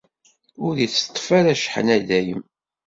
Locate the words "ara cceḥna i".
1.39-2.01